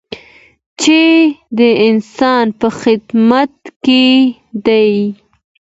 [0.81, 1.01] چې
[1.57, 3.53] د انسان په خدمت
[3.83, 4.05] کې
[4.65, 4.91] دی.